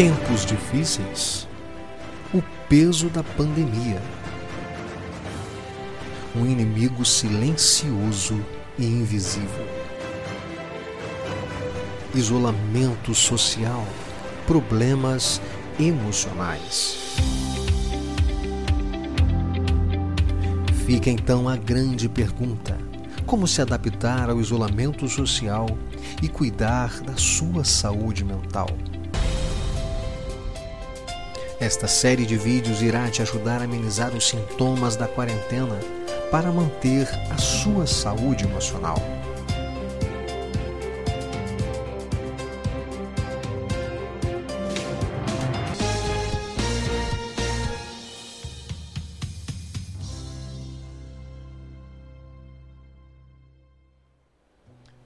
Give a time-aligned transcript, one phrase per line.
[0.00, 1.46] Tempos difíceis.
[2.32, 4.00] O peso da pandemia.
[6.34, 8.42] Um inimigo silencioso
[8.78, 9.66] e invisível.
[12.14, 13.86] Isolamento social.
[14.46, 15.38] Problemas
[15.78, 16.96] emocionais.
[20.86, 22.78] Fica então a grande pergunta:
[23.26, 25.66] como se adaptar ao isolamento social
[26.22, 28.70] e cuidar da sua saúde mental?
[31.60, 35.78] Esta série de vídeos irá te ajudar a amenizar os sintomas da quarentena
[36.30, 38.96] para manter a sua saúde emocional.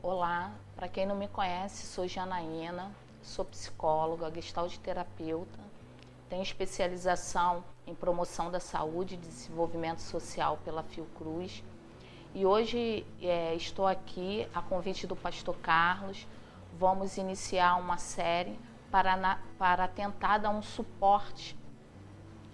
[0.00, 5.73] Olá, para quem não me conhece, sou Janaína, sou psicóloga, gestalt terapeuta,
[6.34, 11.62] tenho especialização em promoção da saúde e desenvolvimento social pela Fiocruz.
[12.34, 16.26] E hoje é, estou aqui a convite do pastor Carlos.
[16.76, 18.58] Vamos iniciar uma série
[18.90, 21.56] para, na, para tentar dar um suporte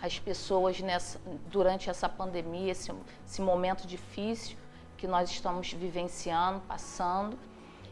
[0.00, 2.90] às pessoas nessa, durante essa pandemia, esse,
[3.26, 4.56] esse momento difícil
[4.96, 7.38] que nós estamos vivenciando, passando,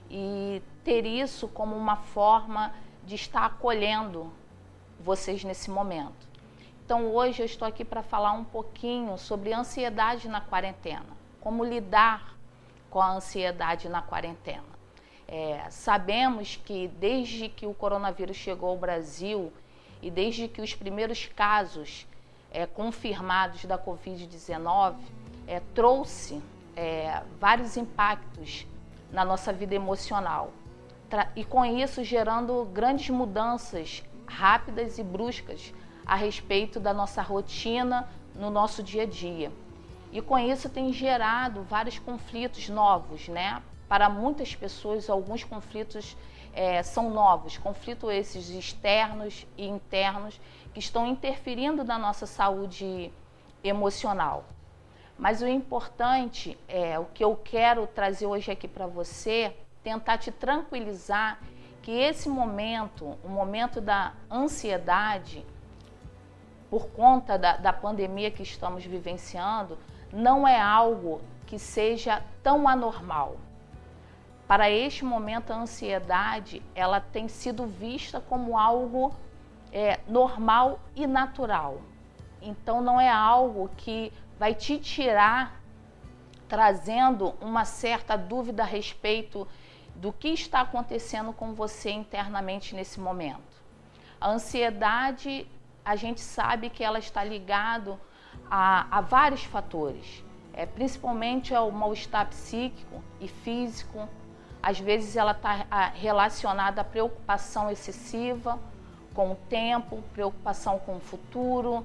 [0.09, 4.33] e ter isso como uma forma de estar acolhendo
[5.01, 6.29] vocês nesse momento.
[6.85, 12.37] Então, hoje eu estou aqui para falar um pouquinho sobre ansiedade na quarentena, como lidar
[12.91, 14.75] com a ansiedade na quarentena.
[15.27, 19.53] É, sabemos que desde que o coronavírus chegou ao Brasil
[20.03, 22.07] e desde que os primeiros casos
[22.53, 24.97] é, confirmados da Covid-19
[25.47, 26.43] é, trouxe
[26.77, 28.67] é, vários impactos
[29.11, 30.51] na nossa vida emocional.
[31.35, 34.03] E com isso gerando grandes mudanças
[34.35, 35.73] rápidas e bruscas
[36.05, 39.53] a respeito da nossa rotina no nosso dia a dia.
[40.13, 43.63] E com isso tem gerado vários conflitos novos, né?
[43.89, 46.17] Para muitas pessoas, alguns conflitos
[46.53, 50.41] é, são novos, conflitos esses externos e internos
[50.73, 53.13] que estão interferindo na nossa saúde
[53.63, 54.45] emocional.
[55.17, 60.33] Mas o importante é o que eu quero trazer hoje aqui para você, tentar te
[60.33, 61.39] tranquilizar
[61.85, 65.45] que esse momento, o momento da ansiedade,
[66.71, 69.77] por conta da, da pandemia que estamos vivenciando,
[70.11, 73.37] não é algo que seja tão anormal.
[74.49, 79.15] Para este momento, a ansiedade ela tem sido vista como algo
[79.71, 81.83] é, normal e natural.
[82.41, 85.61] Então, não é algo que vai te tirar
[86.49, 89.47] trazendo uma certa dúvida a respeito
[89.95, 93.63] do que está acontecendo com você internamente nesse momento.
[94.21, 95.47] A ansiedade,
[95.85, 97.99] a gente sabe que ela está ligado
[98.51, 104.09] a, a vários fatores, é, principalmente ao mal-estar psíquico e físico.
[104.63, 108.59] Às vezes ela está relacionada à preocupação excessiva
[109.15, 111.85] com o tempo, preocupação com o futuro,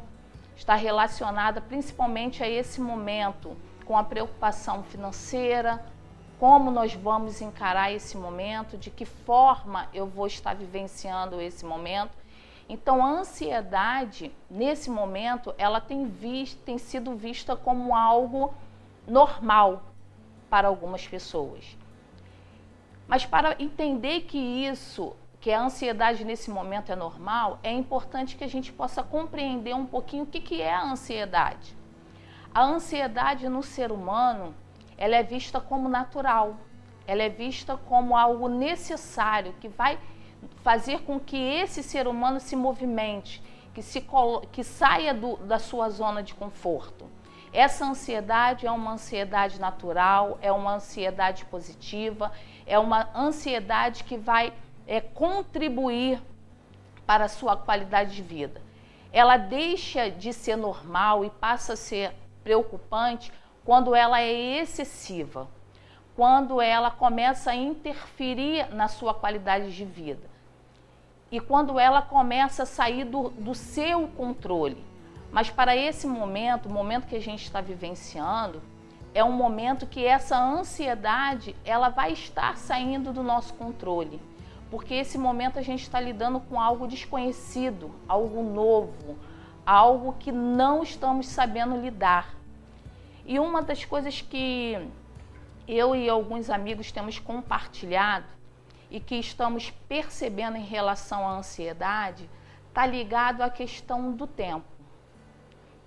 [0.55, 3.55] está relacionada principalmente a esse momento
[3.85, 5.83] com a preocupação financeira,
[6.39, 12.17] como nós vamos encarar esse momento, de que forma eu vou estar vivenciando esse momento.
[12.69, 18.53] Então, a ansiedade, nesse momento, ela tem, visto, tem sido vista como algo
[19.05, 19.83] normal
[20.49, 21.77] para algumas pessoas.
[23.07, 28.43] Mas para entender que isso que a ansiedade nesse momento é normal, é importante que
[28.43, 31.75] a gente possa compreender um pouquinho o que, que é a ansiedade.
[32.53, 34.53] A ansiedade no ser humano,
[34.99, 36.57] ela é vista como natural,
[37.07, 39.97] ela é vista como algo necessário que vai
[40.61, 43.41] fazer com que esse ser humano se movimente,
[43.73, 44.05] que, se
[44.51, 47.09] que saia do, da sua zona de conforto.
[47.53, 52.29] Essa ansiedade é uma ansiedade natural, é uma ansiedade positiva,
[52.67, 54.53] é uma ansiedade que vai
[54.85, 56.21] é, contribuir
[57.07, 58.61] para a sua qualidade de vida.
[59.13, 62.13] Ela deixa de ser normal e passa a ser
[62.43, 63.31] preocupante
[63.69, 65.47] quando ela é excessiva,
[66.15, 70.27] quando ela começa a interferir na sua qualidade de vida
[71.31, 74.83] e quando ela começa a sair do, do seu controle.
[75.31, 78.59] Mas para esse momento, o momento que a gente está vivenciando,
[79.13, 84.19] é um momento que essa ansiedade ela vai estar saindo do nosso controle
[84.71, 89.15] porque esse momento a gente está lidando com algo desconhecido, algo novo,
[89.63, 92.38] algo que não estamos sabendo lidar.
[93.29, 94.75] E uma das coisas que
[95.67, 98.25] eu e alguns amigos temos compartilhado
[98.89, 102.27] e que estamos percebendo em relação à ansiedade,
[102.67, 104.65] está ligado à questão do tempo.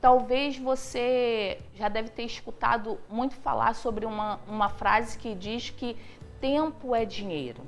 [0.01, 5.97] Talvez você já deve ter escutado muito falar sobre uma, uma frase que diz que
[6.41, 7.63] tempo é dinheiro.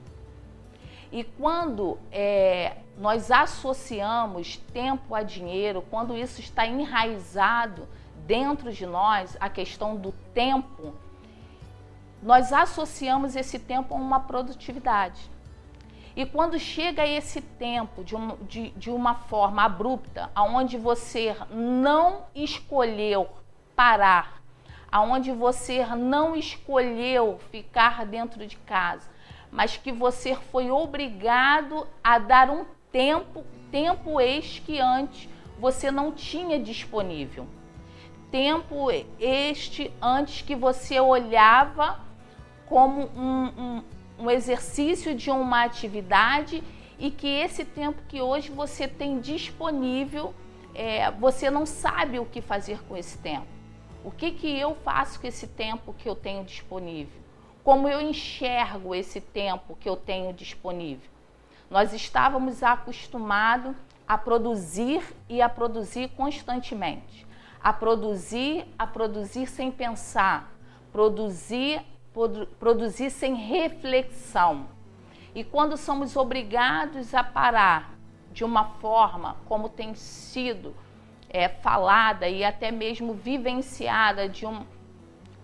[1.10, 7.88] E quando é, nós associamos tempo a dinheiro, quando isso está enraizado
[8.26, 10.94] dentro de nós, a questão do tempo,
[12.22, 15.30] nós associamos esse tempo a uma produtividade.
[16.16, 22.26] E quando chega esse tempo de, um, de, de uma forma abrupta, aonde você não
[22.34, 23.28] escolheu
[23.74, 24.40] parar,
[24.90, 29.10] aonde você não escolheu ficar dentro de casa,
[29.50, 35.28] mas que você foi obrigado a dar um tempo, tempo este que antes
[35.58, 37.46] você não tinha disponível.
[38.34, 38.90] Tempo
[39.20, 42.00] este antes que você olhava
[42.66, 43.84] como um, um,
[44.18, 46.60] um exercício de uma atividade
[46.98, 50.34] e que esse tempo que hoje você tem disponível,
[50.74, 53.46] é, você não sabe o que fazer com esse tempo.
[54.02, 57.22] O que, que eu faço com esse tempo que eu tenho disponível?
[57.62, 61.08] Como eu enxergo esse tempo que eu tenho disponível?
[61.70, 63.76] Nós estávamos acostumados
[64.08, 67.24] a produzir e a produzir constantemente.
[67.64, 70.52] A produzir, a produzir sem pensar.
[70.92, 71.82] Produzir
[72.60, 74.68] produzir sem reflexão.
[75.34, 77.94] E quando somos obrigados a parar
[78.32, 80.76] de uma forma como tem sido
[81.28, 84.64] é, falada e até mesmo vivenciada de, um,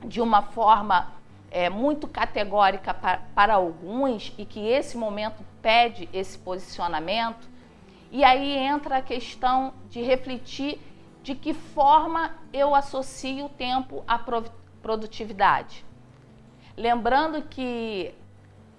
[0.04, 1.12] de uma forma
[1.50, 7.48] é, muito categórica para, para alguns e que esse momento pede esse posicionamento,
[8.12, 10.80] e aí entra a questão de refletir
[11.22, 14.18] de que forma eu associo o tempo à
[14.82, 15.84] produtividade.
[16.76, 18.14] Lembrando que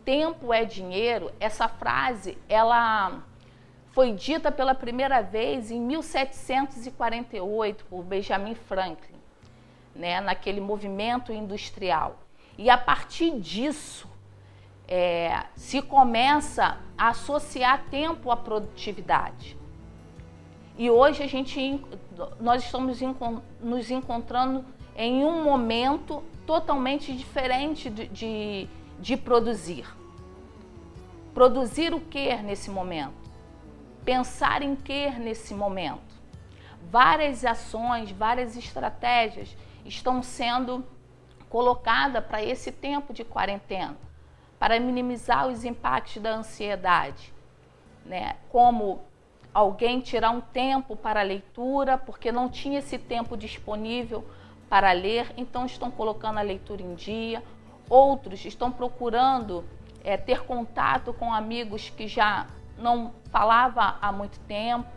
[0.04, 3.24] tempo é dinheiro, essa frase ela
[3.92, 9.20] foi dita pela primeira vez em 1748 por Benjamin Franklin,
[9.94, 12.18] né, naquele movimento industrial.
[12.58, 14.10] E a partir disso
[14.88, 19.58] é, se começa a associar tempo à produtividade.
[20.78, 21.84] E hoje a gente,
[22.40, 23.00] nós estamos
[23.62, 24.66] nos encontrando
[24.96, 28.70] em um momento totalmente diferente de, de,
[29.00, 29.86] de produzir.
[31.34, 33.14] Produzir o que nesse momento?
[34.04, 36.12] Pensar em que nesse momento?
[36.90, 40.84] Várias ações, várias estratégias estão sendo
[41.50, 43.98] colocadas para esse tempo de quarentena,
[44.60, 47.34] para minimizar os impactos da ansiedade,
[48.06, 48.38] né?
[48.50, 49.02] Como
[49.54, 54.26] alguém tirar um tempo para a leitura, porque não tinha esse tempo disponível
[54.70, 57.44] para ler, então estão colocando a leitura em dia.
[57.90, 59.66] Outros estão procurando
[60.04, 64.88] é, ter contato com amigos que já não falava há muito tempo.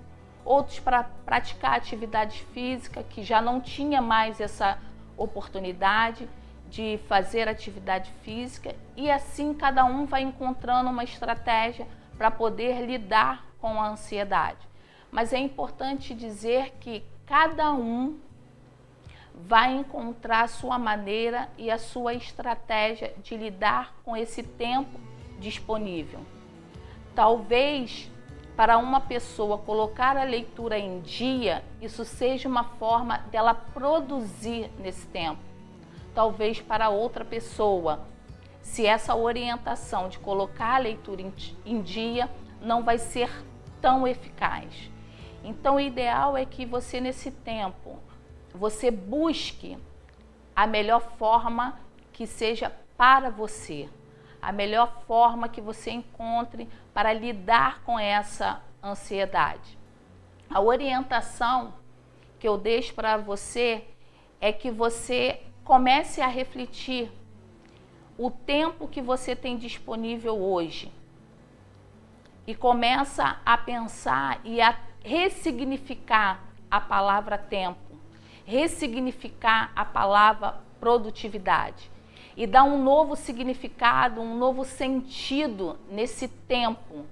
[0.44, 4.78] Outros para praticar atividade física que já não tinha mais essa
[5.16, 6.28] oportunidade
[6.68, 11.86] de fazer atividade física e assim cada um vai encontrando uma estratégia
[12.16, 14.68] para poder lidar com a ansiedade.
[15.10, 18.18] Mas é importante dizer que cada um
[19.34, 25.00] vai encontrar a sua maneira e a sua estratégia de lidar com esse tempo
[25.40, 26.20] disponível.
[27.14, 28.12] Talvez
[28.54, 35.06] para uma pessoa colocar a leitura em dia, isso seja uma forma dela produzir nesse
[35.06, 35.40] tempo.
[36.14, 38.06] Talvez para outra pessoa,
[38.60, 41.22] se essa orientação de colocar a leitura
[41.64, 42.28] em dia
[42.60, 43.30] não vai ser
[43.84, 44.90] tão eficaz.
[45.44, 47.98] Então, o ideal é que você, nesse tempo,
[48.54, 49.76] você busque
[50.56, 51.78] a melhor forma
[52.10, 53.86] que seja para você,
[54.40, 59.78] a melhor forma que você encontre para lidar com essa ansiedade.
[60.48, 61.74] A orientação
[62.40, 63.84] que eu deixo para você
[64.40, 67.12] é que você comece a refletir
[68.16, 70.90] o tempo que você tem disponível hoje
[72.46, 77.84] e começa a pensar e a ressignificar a palavra tempo
[78.44, 81.90] ressignificar a palavra produtividade
[82.36, 87.06] e dar um novo significado, um novo sentido nesse tempo.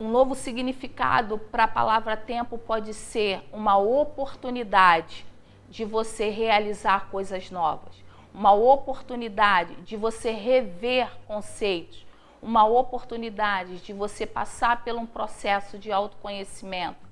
[0.00, 5.26] Um novo significado para a palavra tempo pode ser uma oportunidade
[5.68, 12.06] de você realizar coisas novas, uma oportunidade de você rever conceitos,
[12.40, 17.08] uma oportunidade de você passar por um processo de autoconhecimento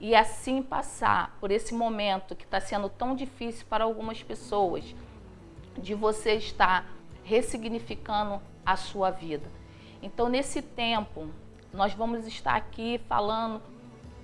[0.00, 4.94] e assim passar por esse momento que está sendo tão difícil para algumas pessoas,
[5.76, 6.86] de você estar
[7.24, 9.50] ressignificando a sua vida.
[10.02, 11.28] Então, nesse tempo,
[11.72, 13.60] Nós vamos estar aqui falando,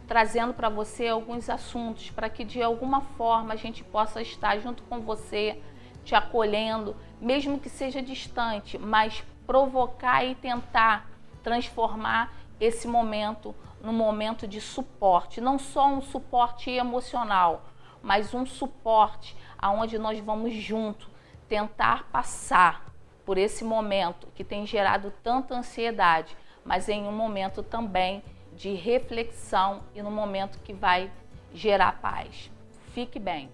[0.08, 4.82] trazendo para você alguns assuntos para que de alguma forma a gente possa estar junto
[4.84, 5.60] com você,
[6.04, 11.08] te acolhendo, mesmo que seja distante, mas provocar e tentar
[11.42, 17.64] transformar esse momento num momento de suporte, não só um suporte emocional,
[18.02, 21.10] mas um suporte aonde nós vamos junto
[21.48, 22.86] tentar passar
[23.24, 28.22] por esse momento que tem gerado tanta ansiedade, mas em um momento também
[28.54, 31.10] de reflexão e no momento que vai
[31.52, 32.50] gerar paz.
[32.92, 33.50] Fique bem.